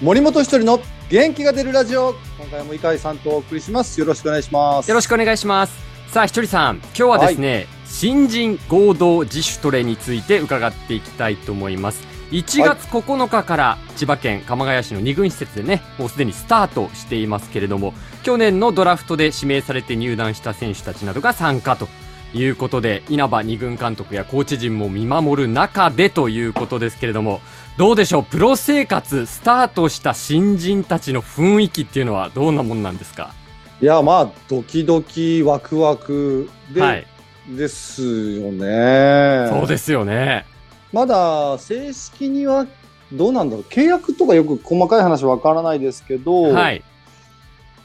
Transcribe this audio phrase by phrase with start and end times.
[0.00, 0.78] 森本一人の
[1.10, 2.14] 元気が出るラジオ。
[2.38, 3.98] 今回も井海さんとお送りします。
[3.98, 4.88] よろしくお願いします。
[4.88, 5.74] よろしくお願いします。
[6.12, 12.06] さあひとりさん今日はですね、新人合同自主トレについて伺っていきたいと思います。
[12.30, 21.88] 1月9日から千葉県鎌ヶ谷市の2軍施設でねもうすでにスタートしていますけれども去年のドラフトで指名されて入団した選手たちなどが参加と
[22.34, 27.40] いうことで稲葉2軍監督やコーチ陣も見守る中でということですけれども
[27.78, 28.24] どうでしょう？
[28.24, 33.32] プロ生活スタートした新人たちの雰囲気っていうのはどんなもんなんですか？
[33.80, 37.06] いやまあドキドキワクワクで、はい。
[37.48, 39.48] ですよね。
[39.48, 40.44] そうですよね。
[40.92, 42.66] まだ正式には
[43.10, 43.64] どうなんだろう？
[43.64, 46.82] 契約とかよく細かい話わからないですけど、はい。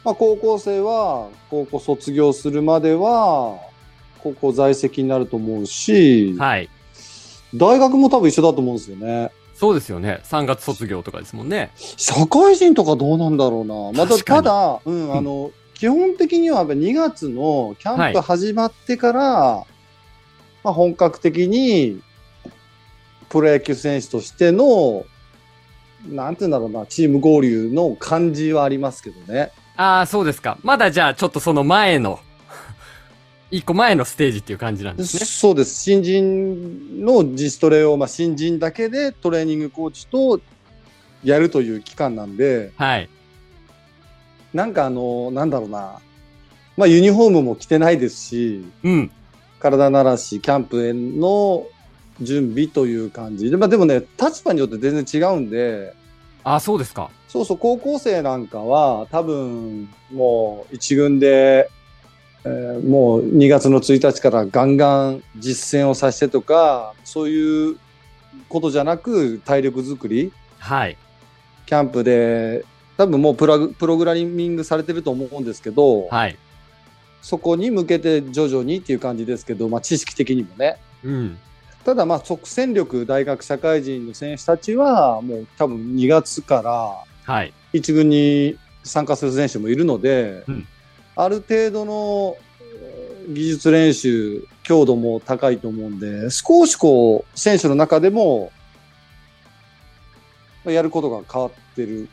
[0.03, 3.57] まあ、高校生は高校卒業するまでは
[4.23, 6.69] 高校在籍になると思うし、はい。
[7.53, 9.31] 大学も多分一緒だと思うんですよね。
[9.53, 10.21] そうですよね。
[10.23, 11.71] 3月卒業とかですもんね。
[11.75, 14.05] 社会人とかどうなんだろうな。
[14.05, 19.65] またただ、うん、あの、基本的にはやっぱ2月のキャンプ始まってから、
[20.63, 22.01] まあ、本格的に
[23.29, 25.05] プロ野球選手としての、
[26.07, 29.51] なんていうんだろうな、チーム合流の感じはありますけどね。
[29.75, 30.57] ああそうですか。
[30.63, 32.19] まだじゃあちょっとその前の
[33.53, 35.25] 一個前のステージっていう感じなんですね。
[35.25, 35.83] そうです。
[35.83, 40.41] 新人の自主トレを、まあ、新人だけでトレーニングコーチと
[41.23, 43.09] やるという期間なんで、はい。
[44.55, 45.99] なんかあの、なんだろうな、
[46.77, 49.11] まあ、ユニフォームも着てないですし、うん。
[49.59, 51.67] 体慣らし、キャンプへの
[52.21, 53.51] 準備という感じ。
[53.51, 55.93] で、まあ、でもね、立場によって全然違うんで、
[56.43, 57.11] ああそうですか。
[57.27, 61.69] そうそう、高校生なんかは、多分、もう一軍で、
[62.45, 67.77] えーもう2月の1日からガンガン実践をさせてとか、そういう
[68.49, 70.97] ことじゃなく、体力作り、はい。
[71.65, 72.65] キャンプで、
[72.97, 76.37] 多分もうプラグプログラミングされてると思うんですけど、はい。
[77.21, 80.77] そこに向けて徐々にっていう感じですけど、まあ、知識的にもね。
[81.03, 81.37] うん。
[81.85, 87.53] ただ、まあ、即戦力、大学社会人の選手たちは、もう多分2月からはい。
[87.71, 90.67] 一軍に参加する選手もいるので、うん
[91.15, 98.51] ある程度のえー技術練習、強度も高いと思うんで、少しこう、選手の中でも、
[100.65, 102.09] まあやることが変わってる、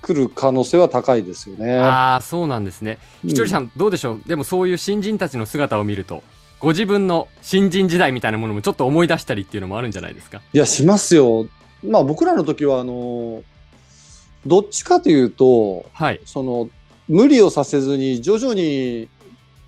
[0.00, 1.78] くる可能性は高いですよね。
[1.78, 2.98] ああそうなんですね。
[3.24, 3.30] うん。
[3.30, 4.22] ひとりさんどうでしょう？
[4.26, 6.22] でもそういう新人たちの姿を見ると
[6.60, 10.40] ご自分の新人時代みたいなものもちょっと思い出したりっていうのもあるんじゃないですか？
[10.52, 11.48] いや、しますよ。
[11.82, 13.42] まあ僕らの時は、あの、
[14.46, 16.20] どっちかというと、はい。
[16.24, 16.70] その、
[17.08, 19.08] 無理をさせずに、徐々に、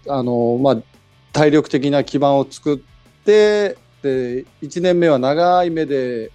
[0.08, 0.76] あの、まあ、
[1.32, 2.78] 体力的な基盤を作っ
[3.24, 6.30] て、で、1年目は長い目で、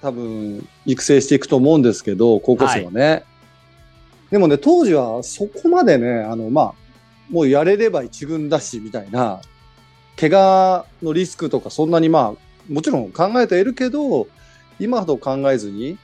[0.00, 3.24] 多分、育成していくと思うんですけど、高校生はね。
[4.30, 6.74] でもね、当時はそこまでね、あの、まあ、
[7.30, 9.40] もうやれれば一軍だし、みたいな、
[10.18, 14.28] 怪我のリスクとかそんなにまあ、もちろん考えてはいるけど、
[14.78, 15.98] 今ほど考えずに、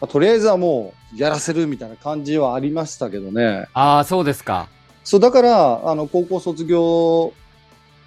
[0.00, 3.68] まあとりあえずはもうやらせるみたいな感じはありましたけどね。
[3.74, 4.68] ああそうですか
[5.04, 7.32] そう、だから、あの、高校卒業、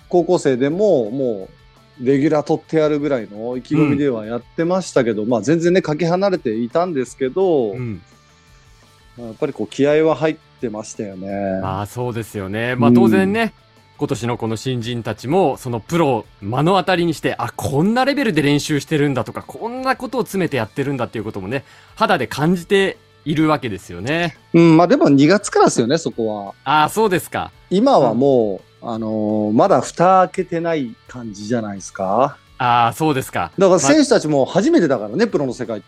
[0.10, 1.50] 高校生でも、も
[2.00, 8.02] う、レギュラー取ってやるぐらいの意気込みではやってましたけど、まあ全然ね、かけ離れていたんですけど、うん
[9.18, 11.30] やっぱりこう気合は入ってましたよね。
[11.64, 13.54] ああそうですよねまあ当然ね、
[13.98, 21.64] 今年のこの新人たちもそのプロを目の当たりにしてあこんなレベルで練習してるんだとかこんなことを詰めてやってるんだっていうこともね
[21.96, 26.54] 肌で感じているわけですよねうん、まあでも2月からですよね、そこは。
[26.64, 32.38] ああそうですか今はもう、あのーまだ蓋開けてない感じじゃないですか。
[32.58, 35.82] ああそうですかだから選手たちも初めてだからね、プロの世界っ。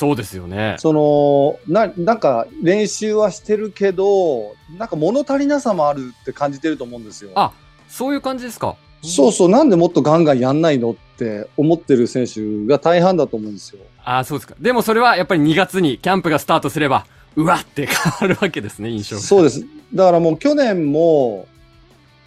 [0.00, 0.76] そうですよね。
[0.78, 7.32] そのな、なんか練習はしてるけど、なんか物足りなさもあるって感じてると思うんですよ。
[7.34, 7.52] あ
[7.86, 8.76] そういう感じですか。
[9.02, 13.82] そうそう、なんでもっとガンガンやんないのって思ってる選手が大半だと思うんですよ。
[14.02, 14.54] ああそうですか。
[14.58, 17.04] でもそれはやっぱり2月にキャンプがスタートすれば
[17.36, 19.22] うわって変わるわけですね印象が。
[19.22, 19.66] そうです。
[19.92, 21.46] だからもう去年も、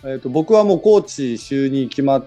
[0.04, 2.26] えっ、と、僕はもうコーチ就任決まっ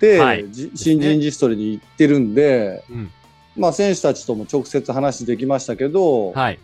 [0.00, 0.50] て、はい。
[0.50, 3.12] じ新人自主トレに行ってるんで、うん
[3.58, 6.58] まあ選手たちとも直接話できましたけど、はい。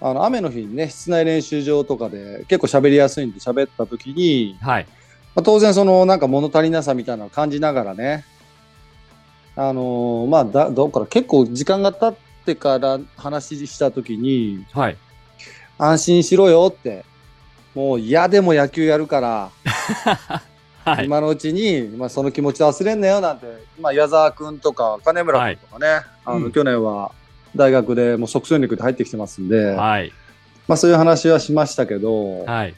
[0.00, 4.86] あの雨の日にね、室内練習場とかで結構喋りやすいんで喋った時に、はい。
[5.34, 8.24] まあ、当然そのなんか物足りなさみたいなのを感じながらね、
[9.56, 14.96] あのーまあだ、どうから結構時間が経ってから話した時に、はい。
[15.78, 17.04] 安心しろよって、
[17.74, 19.50] もう嫌でも野球やるから、
[20.84, 23.46] はい今のうちに、まあ、その気持ち忘れんなよなんて、
[23.80, 27.12] まあ、矢沢君とか金村君とかね、あのうん去年は
[27.56, 30.12] 大学でもう即戦力で入ってきてますんで、はい。
[30.66, 32.74] まあそういう話はしましたけど、はい。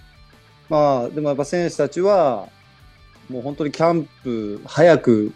[0.69, 2.49] まあでもやっぱ選手たちは、
[3.31, 5.33] もう本当にキャンプ早く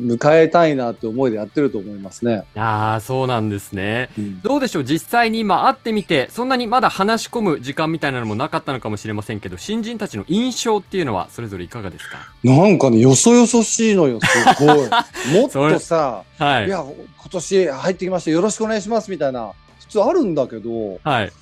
[0.00, 2.44] 迎えたいなって思いでやってると思いますね。
[2.56, 4.10] ああ、そうなんですね。
[4.18, 4.84] うんどうでしょう？
[4.84, 12.18] 実際に今会ってみて、そんなにまだ話し込む時間みたいなのもなかったのかもしれませんけど、新人たちの印象っていうのはそれぞれいかがですか？
[12.42, 14.76] なんかね、よそよそしいのよ、すごい。
[15.40, 16.68] もっとさ、はいい。
[16.70, 16.94] や、今
[17.30, 21.32] 年入ってきました、よろしくお願いしますみたいな、普通あるんだけど、はい。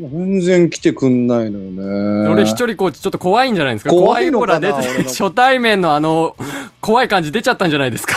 [0.00, 2.28] 全然来てくんないのよね。
[2.28, 3.90] 俺一人コーチちょっっと怖いんじゃないですか？
[3.90, 6.34] 怖いのかな初対面のあの、
[6.80, 8.16] 怖い感じ出ちゃったんじゃないですか？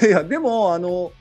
[0.00, 1.12] で、いや、でも、あの、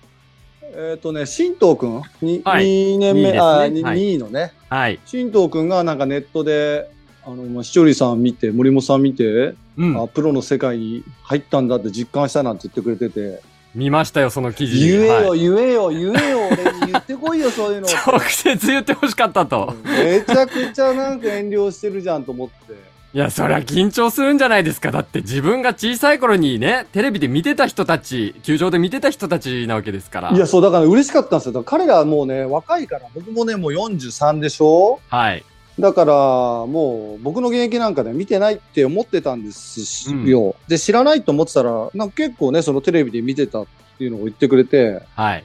[0.76, 2.66] えっ、とね、新藤くん、にはい。
[2.66, 3.40] 2年目、ね。
[3.40, 3.98] あ、にはい。
[3.98, 5.00] 2位のね、はい。
[5.06, 6.90] 新藤くんがなんかネットで、
[7.26, 10.02] あの、まあ、視聴率さん見て、森本さん見て、うん。
[10.02, 10.08] あ、。
[10.08, 13.42] プロの世界に入ったんだって実感したなんて言ってくれてて、
[13.76, 14.88] 見ましたよ、その記事。
[14.88, 17.88] 言えよ、はい言えよ、言えよ、俺に言ってこいよ、そういうの。
[18.06, 19.74] 直接言ってほしかったと。
[19.84, 22.94] めちゃくちゃなんか遠慮してるじゃんと思って。
[23.16, 24.92] いや、そりゃ緊張するんじゃないですか。
[24.92, 30.32] だって自分が小さい頃にね、テレビで見てた人たち、球場で見てた人たちなわけですから。
[30.32, 31.52] いや、そう、だから嬉しかったんですよ。
[31.54, 35.44] だから彼らもうね、若いから、僕もね、もう43でしょはい。
[35.80, 40.56] だから、もう僕の現役なんかで見てないって思ってたんですよ。
[40.68, 43.66] で、知らないと思ってたら、なんか結構ね、そのテレビで見てたっ
[43.98, 45.44] ていうのを言ってくれて、はい。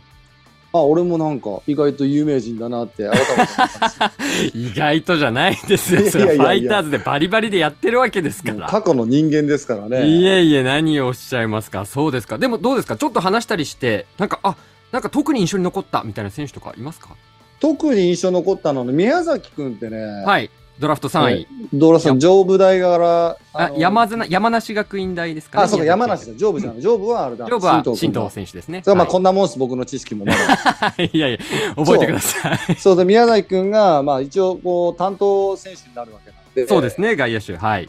[0.70, 6.10] あ、俺もなんか意外と有名人だなって改めて 意外とじゃないですよ。
[6.10, 8.66] それファイターズでバリバリでやってるわけですから。
[8.66, 10.06] 過去の人間ですからね。
[10.06, 11.86] いえいえ、何をおっしゃいますか？
[11.86, 12.36] そうですか。
[12.36, 12.98] でもどうですか？
[12.98, 14.56] ちょっと話したりして、なんか、あ、
[14.92, 17.16] なんか特に印象に残ったみたいな選手とかいますか？
[17.60, 20.50] 特に印象残ったのは、宮崎くんってね、はい。
[20.78, 21.48] ドラフト3位。
[21.72, 25.64] ドーラさん、上部大から、あ、の山な山梨学院大ですかね。
[25.64, 26.36] あ、そうか、山梨だ。
[26.36, 26.80] 上部じゃない。
[26.80, 27.46] 上部はあれだ。
[27.50, 28.82] 上部は新藤選手ですね。
[28.84, 30.94] それはまあ、はいこんなもんです、僕の知識もまだ。
[31.02, 31.38] いやいや、
[31.74, 32.76] 覚えてください。
[32.76, 36.68] そうで、宮崎くんが、まあ、一応、こう、担当選手になるわけなんで。
[36.68, 37.56] そうですね、外野手。
[37.56, 37.88] はい。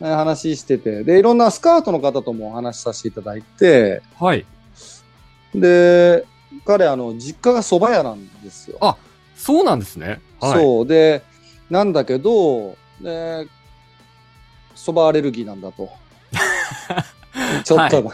[0.00, 4.46] ね話してて、で、いろんなスカウトの方ともお話しさせていただいて、はい。
[5.54, 6.24] で、
[6.64, 8.78] 彼、あの、実家が蕎麦屋なんですよ。
[8.80, 8.96] あ
[9.36, 10.20] そうなんですね。
[10.40, 10.62] はい。
[10.62, 10.86] そう。
[10.86, 11.22] で、
[11.70, 13.46] なんだけど、で、
[14.74, 15.90] 蕎麦アレルギーなんだと。
[17.64, 18.12] ちょっと、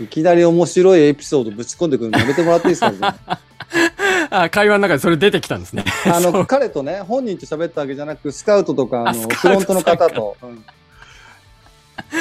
[0.00, 2.98] い、きなり面白いエピソードぶち込んでくるのやめてもらっていいですか、ね、
[4.30, 5.84] あ、会話の中でそれ出てきたんですね。
[6.06, 10.64] あの、 彼とね、本人と喋ったわけじゃなく、スカウトとか、あの、フロントの方と、うん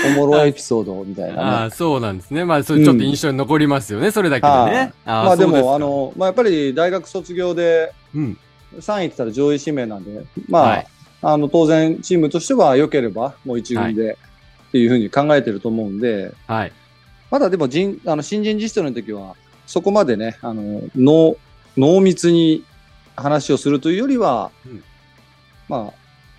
[0.06, 1.50] おもろいエピソードみたいあなね。
[1.66, 2.46] あ、そうなんですね。
[2.46, 4.94] まあ、それちょっと印象に残りますよね、それだけではいね。
[5.06, 8.38] あまあでも、あ、の、まあやっぱり大学卒業でうん。
[8.80, 10.88] 3位って言ったら上位指名なんで、まあ、はい
[11.24, 14.18] あの、当然チームとしては良ければ、もう一軍で、
[14.70, 16.72] っていうふうに考えてると思うんで、はい。
[17.30, 19.36] まだでも人、あの、新人実習の時は、
[19.68, 21.38] そこまでね、あの、濃、
[21.78, 22.64] 濃密に
[23.16, 24.84] 話をするというよりは、うん
[25.70, 25.94] まあ、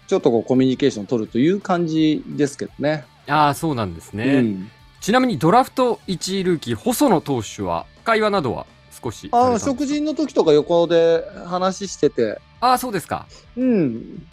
[0.08, 3.04] ちょっとこうコミュニケーション取るという感じですけどね。
[3.28, 4.24] ああ、そうなんですね。
[4.24, 4.70] うん
[5.00, 8.66] ちなみにドラフト1位ルーキー、細野投手は、会話などは
[9.02, 9.70] 少しあの、んですか？
[9.72, 13.26] 食事の時とか横で話してて、ああ、そうですか。
[13.56, 14.24] うん。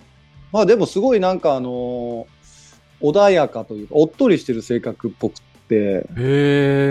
[0.51, 2.27] まあでもすごいなんかあの
[3.01, 5.35] 穏やかというか、おっとりしてる性格っぽくっ
[5.69, 6.03] て、へ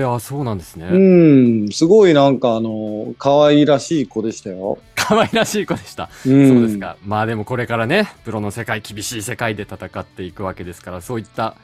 [0.00, 0.88] え、あそうなんですね。
[0.90, 4.78] うん、すごいなんかあの可愛らしい子でしたよ。
[4.96, 6.10] 可愛らしい子でした。
[6.26, 6.96] うんそうですか。
[7.04, 11.54] まあでもこれからね、プロの世界、厳しい世界で戦っていくわけですから、そういった、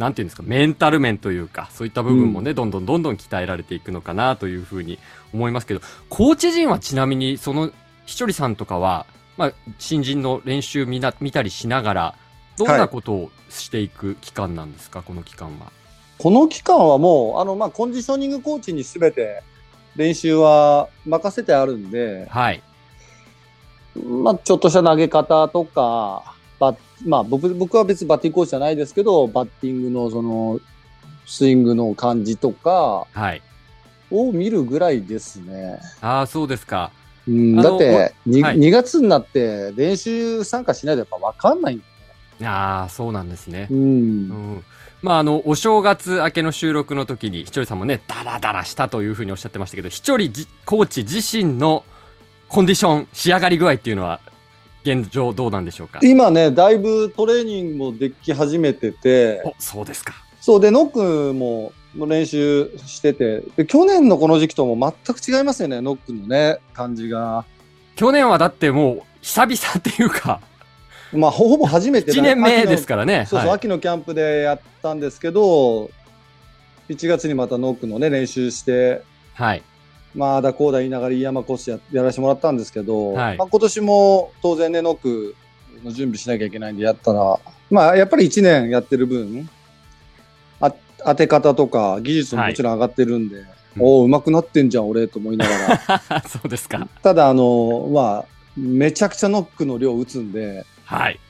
[0.00, 4.98] なんていうんですか、メンタル面というか、そういった部分もね、どんどんどんどん鍛えられていくのかなというふうに
[5.34, 7.70] 思いますけど、コーチ陣はちなみに、その、
[8.06, 9.04] ひとりさんとかは、
[9.36, 12.14] まあ、新人の練習見な見たりしながら、
[12.56, 15.70] どんなことをしていく期間なんですか、この期間は？
[16.18, 19.42] この期間はもう、あの、まあ、コンディショニングコーチにすべて
[19.96, 22.62] 練習は任せてあるんで、はい。
[23.96, 30.60] まあ、ちょっとした投げ方とか、バッまあ、僕、僕は別にバッティングコーチじゃないですけど、バッティングのその、
[31.26, 33.42] スイングの感じとかはい。
[34.10, 35.78] を見るぐらいですね。
[36.00, 36.90] ああ、そうですか。
[37.28, 41.82] うん、だって2、はい2月になって練習参加しないとやっぱ分かんないん
[42.40, 43.68] だああ、そうなんですね。
[43.70, 43.74] う。
[43.74, 44.64] うんん。
[45.02, 51.84] まあ、あの、お正月明けの収録の時に、ひとりさんもね、ダラダラしたというふうにおっしゃってましたけど、ひとりじコーチ自身の
[52.48, 54.20] コンディション、仕上がり具合っていうのは、
[54.82, 56.00] 現状どうなんでしょうか？
[56.02, 60.14] 今ね、だいぶトレーニングもでき始めてて、お、そうですか。
[60.40, 67.44] そうで、ノックも練習しててで、去年のこの時期とも全く違いますよね、ノックのね、感じが。
[67.96, 70.40] 去年はだってもう、久々っていうか、
[71.12, 73.26] まあ、ほほぼ初めて1年目ですかからね。
[73.28, 75.90] そうそう、はい秋のキャンプでやったんですけど、
[76.88, 79.02] 1月にまたノックのね、練習して、
[79.34, 79.62] はい。
[80.14, 85.34] まあだこうだ言いながら飯山コーチややらせてもらったんですけど、はいまあ、今年も当然ね、ノック
[85.84, 87.38] の準備しなきゃいけないんでやったら、
[87.70, 89.48] まあやっぱり1年やってる分、
[90.60, 93.48] あ当て方とか技術ももちろん上がってるんで、うん
[93.78, 96.22] おお、上手くなってんじゃん、俺、と思いながら。
[96.26, 96.88] そうですか。
[97.02, 98.24] ただ、あの、まあ、
[98.56, 101.20] めちゃくちゃノックの量打つんで、はい。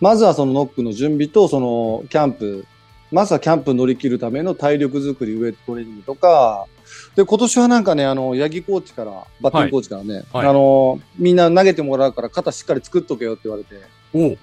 [0.00, 2.66] まずはそのノックの準備と、そのキャンプ、
[3.14, 6.66] まずはキャンプ乗り切るための体力作り、ウェイトトレーニングとか、
[7.14, 13.76] で、今年はなんかね、あの、八木コーチから、バッティングコーチからね、はいあの、みんな投げてもらうから肩しっかり作っとけよって言われて、
[14.12, 14.38] おう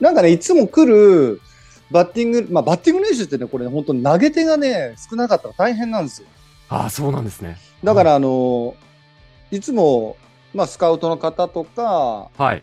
[0.00, 1.42] なんかね、いつも来る
[1.90, 6.28] バッティング、まあ、バッティング練習ってね、これ、本当に投げ手がね、少なかったら大変なんですよ。
[6.70, 7.58] ああ、そうなんですね。
[7.84, 8.74] だから、あの、
[9.50, 10.16] いつも、
[10.54, 12.62] まあ、スカウトの方とか、はい。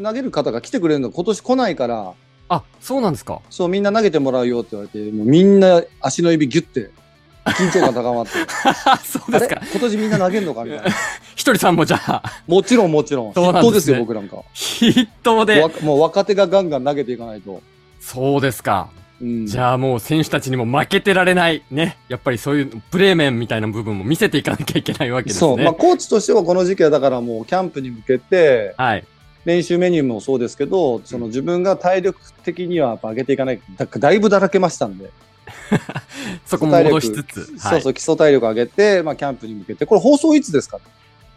[0.00, 2.14] 投げる方が来てくれるの今年来ないから、
[2.50, 3.40] あ、そうなんですか。
[3.48, 6.90] そう、みんな投げてもらうよって言われて、もうみんな足の指ギュッて、
[7.46, 8.32] 緊張感高まって。
[9.06, 9.62] そうですか。
[9.70, 10.84] 今年みんな投げんのかみたいな。
[11.36, 13.34] ひとりさんもじゃあ、もちろんもちろん。
[13.34, 14.42] そうなんですね筆頭ですよ、僕なんか。
[14.52, 15.70] 筆頭でわ。
[15.82, 17.62] もう若手がガンガン投げていかないと。
[18.00, 18.88] そうですか。
[19.22, 19.46] うん。
[19.46, 21.62] じゃあもう選手たちにも負けてられない。
[21.70, 21.98] ね。
[22.08, 25.38] やっぱりそういうプレー面みたいな部分も見せていかなきゃいけないわけですね。
[25.38, 25.56] そう。
[25.56, 29.04] まあ、コーチとしてはこの時期はだからもうキャンプに向けて、はい。
[29.44, 33.60] 練習メニューもそうですけど、その自分が体力的にはやっぱ上げていかない。
[33.76, 35.10] だだいぶだらけましたんで。
[36.46, 37.58] そこも戻しつつ。
[37.58, 39.86] そうそう、基礎体力上げて、まあ、キャンプに向けて。
[39.86, 40.78] これ放送いつですか？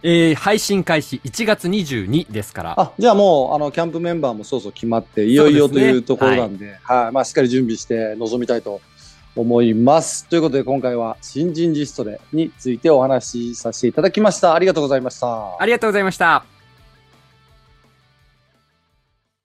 [0.06, 2.74] えー、配信開始1月22ですから。
[2.78, 8.82] あ、じゃあもう、あの、キャンプメンバーもそうそう決まって、いよいよというところなんで、はい、まあ、しっかり準備して臨みたいと
[9.34, 10.26] 思います。
[10.28, 14.54] ということで、今回は新人ジストレについてお話しさせていただきました。
[14.54, 15.56] ありがとうございました。
[15.58, 16.53] ありがとうございました。